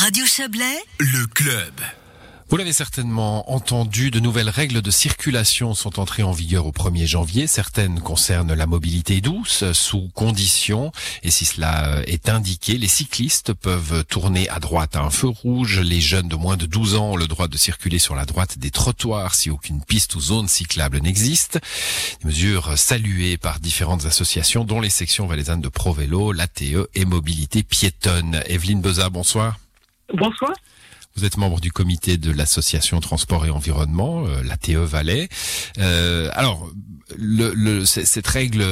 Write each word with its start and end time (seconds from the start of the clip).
Radio 0.00 0.24
Chablais, 0.24 0.82
le 0.98 1.26
club. 1.26 1.74
Vous 2.48 2.56
l'avez 2.56 2.72
certainement 2.72 3.52
entendu, 3.52 4.10
de 4.10 4.18
nouvelles 4.18 4.48
règles 4.48 4.80
de 4.80 4.90
circulation 4.90 5.74
sont 5.74 6.00
entrées 6.00 6.22
en 6.22 6.32
vigueur 6.32 6.64
au 6.64 6.72
1er 6.72 7.04
janvier. 7.04 7.46
Certaines 7.46 8.00
concernent 8.00 8.54
la 8.54 8.66
mobilité 8.66 9.20
douce, 9.20 9.70
sous 9.72 10.08
conditions. 10.14 10.90
Et 11.22 11.30
si 11.30 11.44
cela 11.44 12.00
est 12.06 12.30
indiqué, 12.30 12.78
les 12.78 12.88
cyclistes 12.88 13.52
peuvent 13.52 14.02
tourner 14.06 14.48
à 14.48 14.58
droite 14.58 14.96
à 14.96 15.00
un 15.00 15.10
feu 15.10 15.28
rouge. 15.28 15.80
Les 15.80 16.00
jeunes 16.00 16.28
de 16.28 16.36
moins 16.36 16.56
de 16.56 16.64
12 16.64 16.94
ans 16.94 17.10
ont 17.10 17.16
le 17.16 17.26
droit 17.26 17.46
de 17.46 17.58
circuler 17.58 17.98
sur 17.98 18.14
la 18.14 18.24
droite 18.24 18.56
des 18.56 18.70
trottoirs 18.70 19.34
si 19.34 19.50
aucune 19.50 19.84
piste 19.84 20.14
ou 20.14 20.20
zone 20.22 20.48
cyclable 20.48 20.98
n'existe. 21.00 21.60
Des 22.22 22.26
mesures 22.26 22.78
saluées 22.78 23.36
par 23.36 23.60
différentes 23.60 24.06
associations, 24.06 24.64
dont 24.64 24.80
les 24.80 24.88
sections 24.88 25.26
valaisannes 25.26 25.60
de 25.60 25.68
ProVélo, 25.68 26.32
l'ATE 26.32 26.88
et 26.94 27.04
Mobilité 27.04 27.62
Piétonne. 27.62 28.42
Evelyne 28.46 28.80
Beza, 28.80 29.10
bonsoir. 29.10 29.58
Bonsoir. 30.14 30.52
Vous 31.16 31.24
êtes 31.24 31.36
membre 31.36 31.60
du 31.60 31.72
comité 31.72 32.16
de 32.16 32.30
l'association 32.30 33.00
Transport 33.00 33.44
et 33.44 33.50
Environnement, 33.50 34.24
euh, 34.26 34.42
la 34.44 34.56
TE 34.56 34.78
Valais. 34.78 35.28
Euh, 35.78 36.28
alors, 36.34 36.70
le, 37.18 37.84
cette 37.84 38.26
règle 38.28 38.64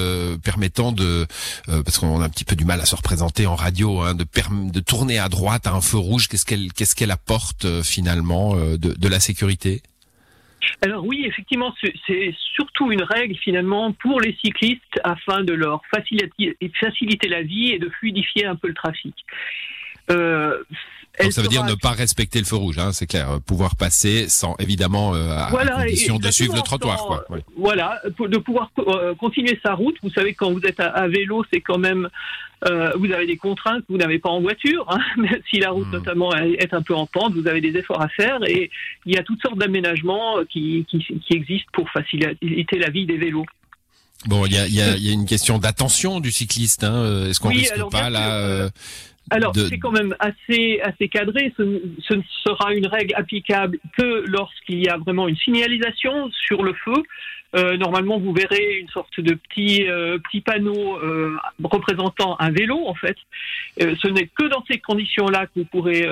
permettant 0.44 0.92
de, 0.92 1.26
euh, 1.68 1.82
parce 1.82 1.98
qu'on 1.98 2.20
a 2.20 2.24
un 2.24 2.28
petit 2.28 2.44
peu 2.44 2.54
du 2.54 2.64
mal 2.64 2.80
à 2.80 2.86
se 2.86 2.94
représenter 2.94 3.46
en 3.46 3.56
radio, 3.56 4.02
hein, 4.02 4.14
de, 4.14 4.24
de 4.70 4.80
tourner 4.80 5.18
à 5.18 5.28
droite 5.28 5.66
à 5.66 5.72
un 5.72 5.80
feu 5.80 5.98
rouge, 5.98 6.28
qu'est-ce 6.28 6.46
qu'elle 6.46 6.72
qu'est-ce 6.72 6.94
qu'elle 6.94 7.10
apporte 7.10 7.82
finalement 7.82 8.54
de, 8.54 8.76
de 8.76 9.08
la 9.08 9.18
sécurité? 9.18 9.82
Alors 10.82 11.04
oui, 11.04 11.24
effectivement, 11.26 11.74
c'est 12.06 12.34
surtout 12.54 12.92
une 12.92 13.02
règle 13.02 13.36
finalement 13.36 13.92
pour 13.92 14.20
les 14.20 14.36
cyclistes 14.44 15.00
afin 15.02 15.42
de 15.42 15.52
leur 15.52 15.82
faciliter, 15.90 16.56
faciliter 16.80 17.28
la 17.28 17.42
vie 17.42 17.72
et 17.72 17.78
de 17.78 17.88
fluidifier 17.88 18.46
un 18.46 18.54
peu 18.54 18.68
le 18.68 18.74
trafic. 18.74 19.14
Euh, 20.10 20.62
donc 21.22 21.32
ça 21.32 21.42
veut 21.42 21.48
dire 21.48 21.64
ne 21.64 21.74
pas 21.74 21.90
respecter 21.90 22.38
le 22.38 22.44
feu 22.44 22.56
rouge, 22.56 22.78
hein, 22.78 22.92
c'est 22.92 23.06
clair. 23.06 23.30
Euh, 23.30 23.38
pouvoir 23.38 23.76
passer 23.76 24.28
sans 24.28 24.54
évidemment 24.58 25.14
euh, 25.14 25.30
à, 25.30 25.50
condition 25.50 26.18
de 26.18 26.30
suivre 26.30 26.54
le 26.54 26.62
trottoir. 26.62 27.04
Quoi. 27.04 27.24
Voilà, 27.56 28.00
de 28.04 28.38
pouvoir 28.38 28.70
euh, 28.78 29.14
continuer 29.14 29.58
sa 29.62 29.74
route. 29.74 29.96
Vous 30.02 30.10
savez 30.10 30.34
quand 30.34 30.52
vous 30.52 30.62
êtes 30.62 30.80
à, 30.80 31.08
vélo, 31.08 31.44
c'est 31.52 31.60
quand 31.60 31.78
même 31.78 32.08
vous 32.96 33.12
avez 33.12 33.26
des 33.26 33.36
contraintes 33.36 33.82
que 33.86 33.92
vous 33.92 33.98
n'avez 33.98 34.18
pas 34.18 34.30
en 34.30 34.40
voiture. 34.40 34.84
Hein, 34.88 34.98
si 35.50 35.60
la 35.60 35.70
route 35.70 35.86
hmm. 35.88 35.92
notamment 35.92 36.34
est 36.34 36.74
un 36.74 36.82
peu 36.82 36.94
en 36.94 37.06
pente, 37.06 37.34
vous 37.34 37.46
avez 37.46 37.60
des 37.60 37.76
efforts 37.78 38.00
à 38.00 38.08
faire 38.08 38.38
et 38.46 38.70
il 39.06 39.14
y 39.14 39.18
a 39.18 39.22
toutes 39.22 39.40
sortes 39.40 39.58
d'aménagements 39.58 40.38
qui, 40.50 40.84
qui, 40.90 40.98
qui 40.98 41.34
existent 41.34 41.70
pour 41.72 41.88
faciliter 41.90 42.78
la 42.78 42.90
vie 42.90 43.06
des 43.06 43.16
vélos. 43.16 43.46
Bon, 44.26 44.44
il 44.46 44.52
y 44.52 44.58
a, 44.58 44.66
y, 44.66 44.80
a, 44.80 44.96
y 44.96 45.10
a, 45.10 45.12
une 45.12 45.26
question 45.26 45.58
d'attention 45.58 46.18
du 46.18 46.32
cycliste. 46.32 46.82
Hein. 46.82 47.28
Est-ce 47.28 47.38
qu'on 47.38 47.50
risque 47.50 47.78
pas 47.92 48.10
là 48.10 48.68
alors, 49.30 49.54
c'est 49.54 49.78
quand 49.78 49.90
même 49.90 50.14
assez, 50.18 50.80
assez 50.82 51.08
cadré. 51.08 51.52
Ce, 51.56 51.62
ce, 52.00 52.14
ne 52.14 52.22
sera 52.46 52.74
une 52.74 52.86
règle 52.86 53.14
applicable 53.14 53.78
que 53.96 54.24
lorsqu'il 54.26 54.82
y 54.82 54.88
a 54.88 54.96
vraiment 54.96 55.28
une 55.28 55.36
signalisation 55.36 56.30
sur 56.30 56.62
le 56.62 56.72
feu 56.72 57.02
normalement, 57.54 58.18
vous 58.18 58.32
verrez 58.32 58.78
une 58.80 58.88
sorte 58.88 59.20
de 59.20 59.34
petit, 59.34 59.86
euh, 59.88 60.18
panneau 60.44 60.98
euh, 60.98 61.36
représentant 61.64 62.36
un 62.38 62.50
vélo, 62.50 62.86
en 62.86 62.94
fait. 62.94 63.16
ce 63.78 64.08
n'est 64.08 64.26
que 64.26 64.44
dans 64.44 64.64
ces 64.70 64.78
conditions-là 64.78 65.46
que 65.46 65.60
vous 65.60 65.64
pourrez 65.64 66.06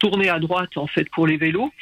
tourner 0.00 0.28
à 0.28 0.38
droite, 0.38 0.76
en 0.76 0.86
fait, 0.86 1.08
pour 1.10 1.26
les 1.26 1.36
vélos. 1.36 1.72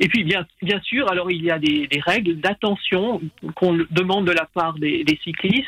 Et 0.00 0.08
puis, 0.08 0.24
bien, 0.24 0.44
sûr, 0.82 1.10
alors 1.10 1.30
il 1.30 1.44
y 1.44 1.50
a 1.50 1.58
des, 1.58 1.88
règles 2.04 2.36
d'attention 2.36 3.20
qu'on 3.54 3.78
demande 3.90 4.26
de 4.26 4.32
la 4.32 4.46
part 4.46 4.74
des, 4.74 5.04
cyclistes. 5.24 5.66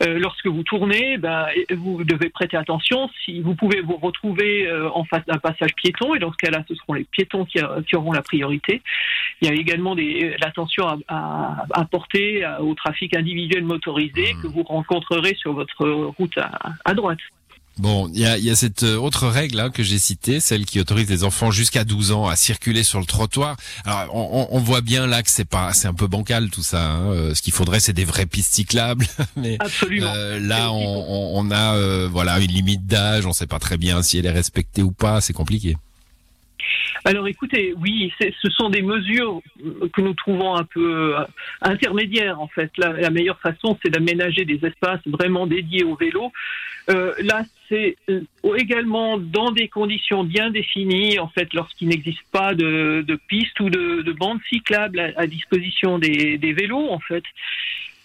lorsque 0.00 0.46
vous 0.46 0.62
tournez, 0.62 1.18
ben, 1.18 1.46
vous 1.70 2.04
devez 2.04 2.28
prêter 2.28 2.56
attention. 2.56 3.10
Si 3.24 3.40
vous 3.40 3.54
pouvez 3.54 3.80
vous 3.80 3.96
retrouver 3.96 4.70
en 4.94 5.04
face 5.04 5.24
d'un 5.26 5.38
passage 5.38 5.74
piéton, 5.74 6.14
et 6.14 6.18
dans 6.18 6.32
ce 6.32 6.36
cas-là, 6.38 6.64
ce 6.68 6.74
seront 6.74 6.94
les 6.94 7.04
piétons 7.04 7.44
qui, 7.44 7.60
qui 7.86 7.96
auront 7.96 8.12
la 8.12 8.22
priorité. 8.22 8.82
Il 9.40 9.48
y 9.48 9.50
a 9.50 9.54
également 9.54 9.94
l'attention 10.40 10.86
à, 10.86 10.98
à, 11.08 11.66
à 11.72 11.84
porter 11.84 12.09
euh, 12.18 12.58
au 12.58 12.74
trafic 12.74 13.14
individuel 13.16 13.64
motorisé 13.64 14.34
hmm. 14.34 14.42
que 14.42 14.46
vous 14.46 14.62
rencontrerez 14.62 15.34
sur 15.38 15.52
votre 15.52 15.88
route 16.18 16.38
à, 16.84 16.94
droite. 16.94 17.18
Bon, 17.78 18.10
il 18.12 18.20
y 18.20 18.26
a, 18.26 18.36
y 18.36 18.50
a, 18.50 18.56
cette 18.56 18.82
euh, 18.82 18.96
autre 18.96 19.26
règle 19.26 19.58
hein, 19.58 19.70
que 19.70 19.82
j'ai 19.82 19.98
citée, 19.98 20.38
celle 20.40 20.66
qui 20.66 20.80
autorise 20.80 21.08
les 21.08 21.24
enfants 21.24 21.50
jusqu'à 21.50 21.84
12 21.84 22.12
ans 22.12 22.26
à 22.26 22.36
circuler 22.36 22.82
sur 22.82 22.98
le 22.98 23.06
trottoir. 23.06 23.56
Alors, 23.86 24.14
on, 24.14 24.48
on 24.50 24.58
voit 24.58 24.82
bien 24.82 25.06
là 25.06 25.22
que 25.22 25.30
c'est 25.30 25.48
pas, 25.48 25.72
c'est 25.72 25.88
un 25.88 25.94
peu 25.94 26.06
bancal 26.06 26.50
tout 26.50 26.62
ça. 26.62 26.90
Hein. 26.90 27.12
Euh, 27.12 27.34
ce 27.34 27.40
qu'il 27.40 27.54
faudrait, 27.54 27.80
c'est 27.80 27.94
des 27.94 28.04
vraies 28.04 28.26
pistes 28.26 28.52
cyclables. 28.52 29.06
Mais 29.36 29.56
là, 30.40 30.72
on, 30.72 31.38
on 31.38 31.50
a 31.50 32.06
voilà 32.08 32.38
une 32.40 32.50
limite 32.50 32.86
d'âge. 32.86 33.24
On 33.24 33.32
sait 33.32 33.46
pas 33.46 33.58
très 33.58 33.78
bien 33.78 34.02
si 34.02 34.18
elle 34.18 34.26
est 34.26 34.30
respectée 34.30 34.82
ou 34.82 34.92
pas. 34.92 35.20
C'est 35.20 35.32
compliqué. 35.32 35.76
Alors 37.04 37.26
écoutez, 37.28 37.74
oui, 37.80 38.12
ce 38.20 38.50
sont 38.50 38.68
des 38.68 38.82
mesures 38.82 39.40
que 39.92 40.00
nous 40.02 40.12
trouvons 40.14 40.54
un 40.54 40.64
peu 40.64 41.16
euh, 41.16 41.24
intermédiaires 41.62 42.40
en 42.40 42.48
fait. 42.48 42.70
La, 42.76 43.10
meilleure 43.10 43.40
façon, 43.40 43.78
c'est 43.82 43.90
d'aménager 43.90 44.44
des 44.44 44.64
espaces 44.66 45.00
vraiment 45.06 45.46
dédiés 45.46 45.84
au 45.84 45.94
vélo. 45.96 46.30
Euh, 46.90 47.14
là, 47.22 47.44
c'est 47.68 47.96
euh, 48.10 48.22
également 48.56 49.16
dans 49.16 49.50
des 49.50 49.68
conditions 49.68 50.24
bien 50.24 50.50
définies, 50.50 51.18
en 51.18 51.28
fait, 51.28 51.52
lorsqu'il 51.54 51.88
n'existe 51.88 52.22
pas 52.32 52.54
de, 52.54 53.04
de 53.06 53.14
pistes 53.28 53.58
ou 53.60 53.70
de, 53.70 54.02
de 54.02 54.12
bandes 54.12 54.40
cyclables 54.48 55.14
à, 55.16 55.26
disposition 55.26 55.98
des, 55.98 56.36
des, 56.36 56.52
vélos, 56.52 56.90
en 56.90 56.98
fait. 56.98 57.24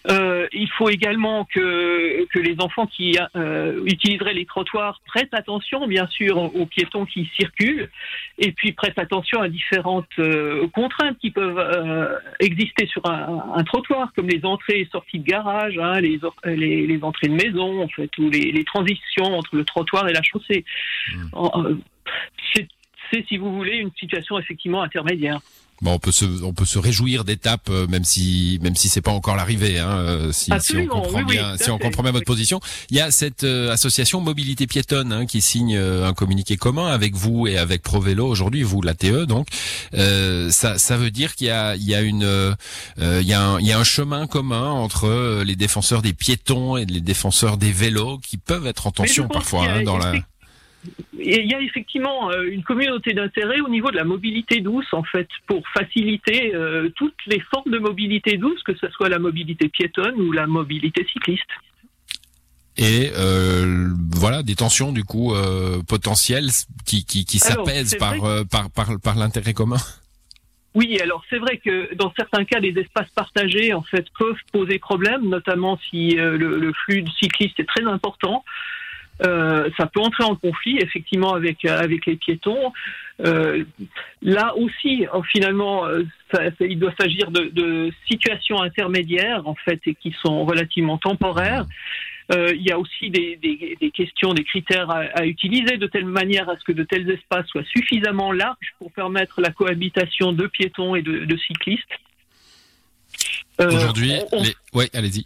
Euh, 0.10 0.48
il 0.54 0.70
faut 0.70 0.90
également 0.90 1.46
que, 1.46 2.26
que 2.26 2.40
les 2.40 2.56
enfants 2.60 2.86
qui 2.86 3.18
euh, 3.36 3.82
utiliseraient 3.86 4.34
les 4.34 4.46
trottoirs 4.46 5.02
prêtent 5.06 5.34
attention, 5.34 5.88
bien 5.88 6.08
sûr, 6.08 6.38
aux, 6.38 6.66
piétons 6.66 7.06
qui 7.06 7.30
circulent, 7.36 7.90
et 8.38 8.52
puis 8.52 8.72
prêtent 8.72 9.00
attention 9.00 9.42
à 9.42 9.50
différentes 9.50 10.06
euh, 10.20 10.68
contraintes 10.70 11.18
qui 11.20 11.32
peuvent 11.32 11.58
euh, 11.58 12.18
exister 12.40 12.86
sur 12.88 13.06
un, 13.10 13.54
un, 13.56 13.64
trottoir, 13.64 14.12
comme 14.16 14.28
les 14.28 14.46
entrées 14.46 14.82
et 14.82 14.90
sorties 14.92 15.20
de 15.20 15.26
garage, 15.26 15.78
hein, 15.80 16.00
les, 16.00 16.20
les, 16.46 16.86
les, 16.86 17.04
entrées 17.04 17.28
de 17.28 17.34
maison, 17.34 17.82
en 17.82 17.88
fait, 17.88 18.10
ou 18.20 18.30
les, 18.30 18.52
les, 18.52 18.64
transitions 18.64 19.38
entre 19.38 19.56
le 19.56 19.64
trottoir 19.64 20.08
et 20.08 20.14
la 20.14 20.22
chaussée. 20.22 20.66
Mmh. 21.16 21.80
C'est, 22.54 22.68
si 23.28 23.38
vous 23.38 23.56
voulez, 23.56 23.78
une 23.78 23.92
situation 23.98 24.38
effectivement 24.40 24.82
intermédiaire. 24.82 25.40
Bon, 25.82 25.94
on 25.94 26.00
peut 26.00 26.14
se, 26.14 26.26
on 26.44 26.54
peut 26.54 26.66
se 26.66 26.80
réjouir 26.80 27.26
d'étapes, 27.26 27.70
euh, 27.70 27.86
même 27.88 28.06
si, 28.06 28.60
même 28.62 28.78
si 28.78 28.88
c'est 28.88 29.02
pas 29.02 29.12
encore 29.12 29.36
l'arrivée, 29.36 29.78
hein, 29.80 29.98
euh, 29.98 30.32
si, 30.32 30.50
si, 30.62 30.78
on 30.78 30.88
comprend 30.88 31.24
bien, 31.24 31.58
si 31.58 31.70
on 31.70 31.78
comprend 31.78 32.02
bien 32.02 32.14
votre 32.14 32.26
position. 32.26 32.62
Il 32.90 32.98
y 32.98 33.02
a 33.02 33.12
cette 33.12 33.44
euh, 33.44 33.72
association 33.72 34.22
Mobilité 34.22 34.68
Piétonne 34.68 35.12
hein, 35.12 35.26
qui 35.26 35.42
signe 35.42 35.78
un 35.78 36.14
communiqué 36.14 36.56
commun 36.56 36.88
avec 36.88 37.14
vous 37.16 37.48
et 37.48 37.58
avec 37.58 37.82
ProVélo 37.82 38.26
aujourd'hui, 38.26 38.64
vous 38.64 38.82
la 38.82 38.94
TE 38.94 39.26
donc. 39.26 39.48
ça, 39.92 40.78
ça 40.78 40.98
veut 40.98 41.12
dire 41.12 41.36
qu'il 41.36 41.48
y 41.48 41.52
a, 41.52 41.76
il 41.76 41.84
y 41.84 41.94
a 41.94 42.02
une, 42.02 42.56
il 43.00 43.28
y 43.28 43.34
a 43.34 43.42
un, 43.42 43.60
il 43.60 43.68
y 43.68 43.72
a 43.72 43.80
un 43.80 43.84
chemin 43.84 44.28
commun 44.28 44.70
entre 44.70 45.44
les 45.44 45.56
défenseurs 45.56 46.02
des 46.02 46.14
piétons 46.14 46.78
et 46.78 46.86
les 46.86 47.02
défenseurs 47.02 47.58
des 47.58 47.72
vélos 47.72 48.20
qui 48.20 48.38
peuvent 48.38 48.68
être 48.68 48.88
en 48.88 48.92
tension 48.92 49.28
parfois 49.28 49.66
hein, 49.68 49.84
dans 49.84 49.98
la 49.98 50.14
il 51.18 51.50
y 51.50 51.54
a 51.54 51.62
effectivement 51.62 52.32
euh, 52.32 52.44
une 52.44 52.64
communauté 52.64 53.14
d'intérêt 53.14 53.60
au 53.62 53.70
niveau 53.70 53.92
de 53.92 53.96
la 53.96 54.04
mobilité 54.04 54.62
douce, 54.62 54.92
en 54.94 55.04
fait, 55.04 55.28
pour 55.48 55.64
faciliter 55.70 56.54
euh, 56.56 56.90
toutes 56.96 57.18
les 57.28 57.40
formes 57.40 57.72
de 57.72 57.80
mobilité 57.80 58.38
douce, 58.38 58.62
que 58.64 58.76
ce 58.76 58.90
soit 58.90 59.10
la 59.10 59.20
mobilité 59.20 59.70
piétonne 59.70 60.16
ou 60.16 60.32
la 60.32 60.48
mobilité 60.48 61.06
cycliste. 61.12 61.50
Et 62.78 63.12
euh, 63.16 63.88
voilà 64.12 64.44
des 64.44 64.56
tensions 64.56 64.92
du 64.92 65.06
coup 65.06 65.34
potentielles 65.88 66.50
qui, 66.86 67.06
qui, 67.06 67.24
qui 67.24 67.40
s'apaisent 67.40 67.96
par, 67.96 68.16
par, 68.52 68.70
par, 68.70 69.00
par 69.02 69.16
l'intérêt 69.16 69.54
commun. 69.54 69.78
Oui, 70.74 71.00
alors 71.00 71.24
c'est 71.30 71.38
vrai 71.38 71.58
que 71.58 71.96
dans 71.96 72.12
certains 72.18 72.44
cas, 72.44 72.60
les 72.60 72.78
espaces 72.78 73.10
partagés 73.16 73.74
en 73.74 73.82
fait 73.82 74.06
peuvent 74.20 74.36
poser 74.52 74.78
problème, 74.78 75.30
notamment 75.30 75.80
si 75.90 76.16
le, 76.16 76.36
le, 76.36 76.74
flux 76.74 77.02
de 77.02 77.10
cyclistes 77.12 77.58
est 77.62 77.66
très 77.66 77.86
important. 77.86 78.44
Euh, 79.22 79.70
ça 79.78 79.86
peut 79.86 80.02
entrer 80.02 80.24
en 80.24 80.36
conflit 80.36 80.78
effectivement 80.82 81.34
avec 81.34 81.64
euh, 81.64 81.80
avec 81.80 82.06
les 82.06 82.18
piétons. 82.18 82.74
Euh, 83.24 83.64
là 84.22 84.54
aussi, 84.58 85.06
finalement, 85.32 85.86
ça, 86.34 86.42
il 86.60 86.78
doit 86.78 86.94
s'agir 87.00 87.32
de, 87.32 87.46
de, 87.46 87.92
situations 88.10 88.62
intermédiaires 88.62 89.48
en 89.48 89.56
fait 89.56 89.80
et 89.86 89.96
qui 89.96 90.14
sont 90.22 90.44
relativement 90.44 90.98
temporaires. 90.98 91.66
il 92.30 92.62
y 92.62 92.72
a 92.72 92.78
aussi 92.78 93.10
des, 93.10 93.38
des, 93.38 93.78
des, 93.80 93.92
questions, 93.92 94.34
des 94.34 94.44
critères 94.44 94.90
à, 94.90 95.04
à, 95.14 95.26
utiliser 95.26 95.78
de 95.78 95.88
telle 95.88 96.06
manière 96.06 96.50
à 96.50 96.58
ce 96.58 96.64
que 96.66 96.74
de 96.74 96.84
tels 96.84 97.10
espaces 97.10 97.48
soient 97.48 97.64
suffisamment 97.64 98.34
larges 98.34 98.74
pour 98.80 98.92
permettre 98.92 99.40
la 99.40 99.52
cohabitation 99.52 100.34
de 100.34 100.48
piétons 100.48 100.96
et 100.96 101.02
de, 101.02 101.24
de 101.24 101.38
cyclistes. 101.38 101.96
Aujourd'hui, 103.60 104.16
les... 104.34 104.56
ouais, 104.74 104.90
allez-y. 104.94 105.26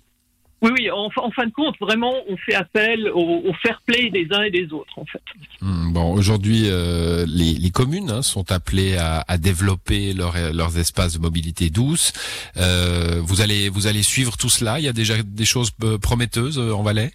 Oui, 0.62 0.72
oui, 0.78 0.92
en, 0.92 1.10
fin 1.10 1.46
de 1.46 1.52
compte, 1.52 1.76
vraiment, 1.80 2.14
on 2.28 2.36
fait 2.36 2.54
appel 2.54 3.10
au, 3.14 3.54
fair 3.62 3.82
play 3.86 4.10
des 4.10 4.28
uns 4.32 4.44
et 4.44 4.52
des 4.52 4.74
autres, 4.74 4.98
en 4.98 5.06
fait. 5.06 5.22
Hmm, 5.62 5.94
bon, 5.94 6.12
aujourd'hui, 6.14 6.64
euh, 6.66 7.26
les, 7.28 7.54
les, 7.54 7.70
communes 7.70 8.12
hein, 8.12 8.22
sont 8.22 8.52
appelées 8.52 8.98
à, 8.98 9.24
à 9.28 9.38
développer 9.38 10.14
leur, 10.14 10.34
leurs 10.54 10.78
espaces 10.78 11.14
de 11.14 11.20
mobilité 11.20 11.70
douce. 11.70 12.12
Euh, 12.58 13.22
vous 13.24 13.42
allez, 13.42 13.70
vous 13.70 13.88
allez 13.88 14.04
suivre 14.04 14.38
tout 14.38 14.50
cela? 14.50 14.80
Il 14.80 14.86
y 14.86 14.90
a 14.90 14.94
déjà 14.94 15.16
des 15.24 15.46
choses 15.46 15.72
euh, 15.84 15.98
prometteuses 15.98 16.60
en 16.60 16.84
Valais? 16.84 17.12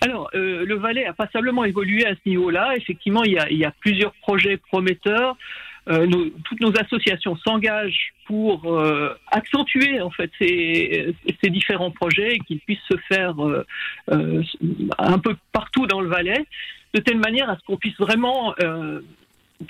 Alors, 0.00 0.30
euh, 0.34 0.64
le 0.64 0.76
Valais 0.76 1.06
a 1.06 1.12
passablement 1.12 1.64
évolué 1.64 2.06
à 2.06 2.14
ce 2.14 2.28
niveau-là. 2.28 2.76
Effectivement, 2.76 3.24
il 3.24 3.32
y 3.32 3.38
a, 3.38 3.50
il 3.50 3.58
y 3.58 3.64
a 3.64 3.72
plusieurs 3.80 4.12
projets 4.22 4.56
prometteurs. 4.56 5.36
Euh, 5.88 6.06
nos, 6.06 6.28
toutes 6.44 6.60
nos 6.60 6.72
associations 6.78 7.36
s'engagent 7.36 8.12
pour 8.26 8.66
euh, 8.66 9.14
accentuer 9.30 10.00
en 10.02 10.10
fait 10.10 10.30
ces, 10.38 11.14
ces 11.42 11.50
différents 11.50 11.90
projets 11.90 12.34
et 12.34 12.38
qu'ils 12.40 12.60
puissent 12.60 12.78
se 12.90 12.96
faire 13.08 13.42
euh, 13.42 13.64
euh, 14.10 14.42
un 14.98 15.18
peu 15.18 15.34
partout 15.52 15.86
dans 15.86 16.00
le 16.00 16.08
Valais, 16.08 16.44
de 16.94 17.00
telle 17.00 17.18
manière 17.18 17.48
à 17.48 17.56
ce 17.56 17.64
qu'on 17.64 17.76
puisse 17.76 17.96
vraiment 17.98 18.54
euh, 18.62 19.00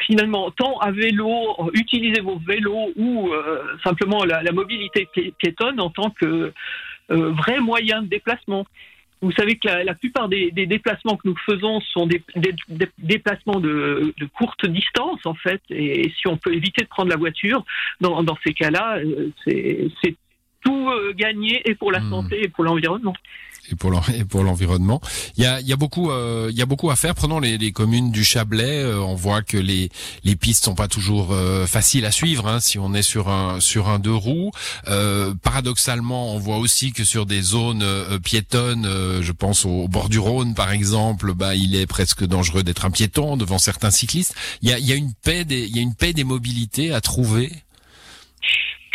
finalement, 0.01 0.51
tant 0.51 0.79
à 0.79 0.91
vélo, 0.91 1.57
utiliser 1.73 2.21
vos 2.21 2.39
vélos 2.39 2.93
ou 2.97 3.33
euh, 3.33 3.63
simplement 3.83 4.25
la, 4.25 4.43
la, 4.43 4.53
mobilité 4.53 5.09
piétonne 5.39 5.81
en 5.81 5.91
tant 5.91 6.11
que 6.11 6.53
euh, 7.11 7.33
vrai 7.33 7.61
moyen 7.61 8.03
de 8.03 8.09
déplacement. 8.09 8.67
Vous 9.21 9.33
savez 9.33 9.57
que 9.57 9.67
la, 9.67 9.85
la 9.85 9.95
plupart 9.95 10.29
des, 10.29 10.51
des, 10.51 10.67
déplacements 10.67 11.17
que 11.17 11.27
nous 11.29 11.37
faisons 11.45 11.81
sont 11.81 12.07
des, 12.07 12.23
des, 12.37 12.55
des 12.69 12.89
déplacements 12.99 13.61
de, 13.61 14.15
de, 14.17 14.27
courte 14.27 14.67
distance, 14.67 15.25
en 15.25 15.35
fait. 15.35 15.61
Et 15.71 16.13
si 16.21 16.29
on 16.29 16.37
peut 16.37 16.55
éviter 16.55 16.85
de 16.85 16.89
prendre 16.89 17.11
la 17.11 17.17
voiture, 17.17 17.65
dans, 18.01 18.23
dans 18.23 18.39
ces 18.45 18.55
cas-là, 18.55 18.99
euh, 18.99 19.31
c'est 19.45 19.89
tout 20.69 20.89
euh, 20.89 21.13
gagné 21.15 21.63
et 21.65 21.75
pour 21.75 21.93
la 21.93 22.01
mmh. 22.01 22.11
santé 22.11 22.43
et 22.45 22.49
pour 22.49 22.65
l'environnement 22.65 23.15
et 24.15 24.25
pour 24.25 24.43
l'environnement. 24.43 25.01
Il 25.37 25.45
y 25.45 25.47
a, 25.47 25.61
il 25.61 25.67
y 25.67 25.73
a 25.73 25.77
beaucoup, 25.77 26.11
euh, 26.11 26.49
il 26.51 26.59
y 26.59 26.63
a 26.63 26.67
beaucoup 26.67 26.91
à 26.91 26.97
faire. 26.97 27.15
Prenons 27.15 27.41
les, 27.41 27.59
les 27.59 27.73
communes 27.73 28.11
du 28.11 28.25
Chablais. 28.25 28.83
Euh, 28.83 29.01
on 29.01 29.15
voit 29.15 29.43
que 29.43 29.57
les 29.57 29.91
les 30.25 30.37
pistes 30.37 30.65
sont 30.65 30.75
pas 30.75 30.89
toujours 30.89 31.33
euh, 31.33 31.67
faciles 31.67 32.05
à 32.05 32.11
suivre. 32.11 32.47
Hein, 32.47 32.61
si 32.61 32.79
on 32.79 32.95
est 32.95 33.03
sur 33.03 33.29
un 33.29 33.61
sur 33.61 33.89
un 33.89 33.99
deux 33.99 34.15
roues, 34.15 34.51
euh, 34.89 35.35
paradoxalement, 35.43 36.35
on 36.35 36.39
voit 36.39 36.59
aussi 36.59 36.93
que 36.93 37.05
sur 37.05 37.27
des 37.27 37.43
zones 37.43 37.83
euh, 37.83 38.19
piétonnes, 38.19 38.87
euh, 38.87 39.23
je 39.23 39.33
pense 39.33 39.65
au, 39.65 39.89
bord 39.89 40.09
du 40.09 40.19
Rhône 40.19 40.55
par 40.55 40.71
exemple, 40.71 41.35
bah 41.35 41.55
il 41.55 41.75
est 41.75 41.87
presque 41.87 42.25
dangereux 42.25 42.63
d'être 42.63 42.85
un 42.85 42.91
piéton 42.91 43.37
devant 43.37 43.59
certains 43.59 43.91
cyclistes. 43.91 44.35
Il 44.63 44.69
y 44.69 44.73
a, 44.73 44.79
il 44.79 44.87
y 44.87 44.93
a 44.93 44.97
une 44.97 45.13
paix 45.15 45.45
des, 45.45 45.65
il 45.65 45.77
y 45.77 45.79
a 45.79 45.83
une 45.83 45.95
paix 45.95 46.13
des 46.13 46.25
mobilités 46.25 46.93
à 46.93 47.01
trouver? 47.01 47.53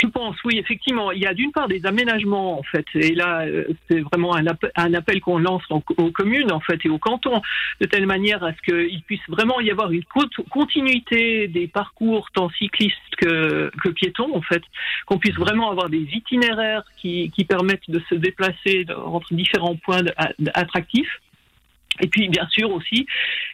Je 0.02 0.08
pense, 0.08 0.36
oui, 0.44 0.58
effectivement. 0.58 1.12
Il 1.12 1.22
y 1.22 1.28
a 1.28 1.34
d'une 1.34 1.52
part 1.52 1.68
des 1.68 1.86
aménagements, 1.86 2.60
en 2.60 2.64
fait, 2.64 2.86
et 2.96 3.14
là, 3.14 3.42
euh, 3.42 3.66
c'est 3.88 4.00
vraiment 4.00 4.36
un 4.36 4.94
appel, 4.94 5.22
qu'on 5.22 5.38
lance 5.38 5.64
aux 5.70 6.12
communes, 6.12 6.52
en 6.52 6.60
fait, 6.60 6.80
et 6.84 6.90
aux 6.90 6.98
cantons, 6.98 7.42
de 7.80 7.86
telle 7.86 8.06
manière 8.06 8.44
à 8.44 8.52
ce 8.54 8.62
qu'il 8.62 9.02
puisse 9.04 9.22
vraiment 9.28 9.60
y 9.62 9.70
avoir 9.72 9.92
une 9.92 10.04
continuité 10.50 11.48
des 11.48 11.68
parcours 11.68 12.32
tant 12.32 12.50
cyclistes 12.50 12.98
que, 13.18 13.70
piétons, 13.96 14.36
en 14.36 14.42
fait, 14.42 14.64
qu'on 15.06 15.20
puisse 15.20 15.36
vraiment 15.36 15.70
avoir 15.70 15.90
des 15.90 16.08
itinéraires 16.14 16.84
qui, 16.98 17.32
permettent 17.48 17.90
de 17.90 18.02
se 18.10 18.16
déplacer 18.16 18.86
entre 19.06 19.34
différents 19.34 19.76
points 19.76 20.02
attractifs. 20.54 21.20
Et 22.00 22.08
puis, 22.08 22.28
bien 22.30 22.48
sûr 22.50 22.72
aussi, 22.72 23.06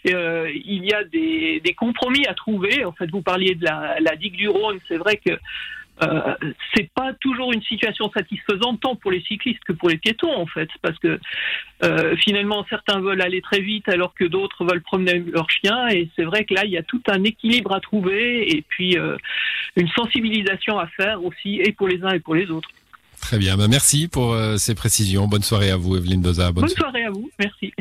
euh, 0.08 0.50
il 0.54 0.86
y 0.86 0.94
a 0.94 1.04
des, 1.04 1.62
compromis 1.76 2.26
à 2.28 2.34
trouver. 2.34 2.86
En 2.86 2.94
fait, 2.94 3.10
vous 3.12 3.22
parliez 3.22 3.56
de 3.56 3.66
la 3.66 4.16
digue 4.16 4.36
du 4.36 4.48
Rhône. 4.48 4.80
C'est 4.88 4.98
vrai 4.98 5.18
que 5.18 5.38
euh, 6.02 6.36
c'est 6.74 6.90
pas 6.94 7.14
toujours 7.20 7.52
une 7.52 7.62
situation 7.64 8.10
satisfaisante 8.12 8.80
tant 8.80 8.96
pour 8.96 9.12
les 9.12 9.22
cyclistes 9.22 9.64
que 9.66 9.74
pour 9.74 9.90
les 9.90 9.98
piétons 9.98 10.34
en 10.34 10.46
fait, 10.46 10.70
parce 10.82 10.98
que 11.00 11.20
euh, 11.84 12.16
finalement 12.18 12.66
certains 12.70 13.02
veulent 13.02 13.22
aller 13.22 13.42
très 13.42 13.60
vite 13.60 13.90
alors 13.90 14.14
que 14.14 14.24
d'autres 14.24 14.66
veulent 14.66 14.82
promener 14.82 15.20
leur 15.20 15.50
chien 15.50 15.90
et 15.90 16.10
c'est 16.16 16.24
vrai 16.24 16.46
que 16.46 16.54
là 16.54 16.64
il 16.64 16.72
y 16.72 16.78
a 16.78 16.84
tout 16.84 17.02
un 17.08 17.24
équilibre 17.24 17.74
à 17.74 17.82
trouver 17.82 18.50
et 18.56 18.64
puis 18.68 18.98
euh, 18.98 19.18
une 19.76 19.90
sensibilisation 19.90 20.80
à 20.80 20.88
faire 20.88 21.24
aussi 21.24 21.60
et 21.60 21.74
pour 21.74 21.88
les 21.88 22.02
uns 22.04 22.12
et 22.12 22.20
pour 22.20 22.36
les 22.36 22.50
autres. 22.50 22.70
Très 23.20 23.38
bien, 23.38 23.58
bah 23.58 23.68
merci 23.70 24.08
pour 24.08 24.34
ces 24.58 24.76
précisions. 24.76 25.28
Bonne 25.28 25.44
soirée 25.44 25.72
à 25.72 25.76
vous 25.76 25.98
Evelyne 25.98 26.22
Doza. 26.22 26.54
Bonne, 26.54 26.66
Bonne 26.66 26.76
soirée 26.76 27.04
à 27.04 27.12
vous, 27.12 27.30
merci. 27.38 27.74